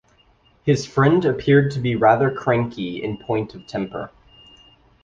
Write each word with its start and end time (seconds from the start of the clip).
His 0.63 0.83
friend 0.87 1.23
appeared 1.25 1.69
to 1.73 1.79
be 1.79 1.95
rather 1.95 2.31
cranky 2.31 3.03
in 3.03 3.17
point 3.17 3.53
of 3.53 3.67
temper. 3.67 4.09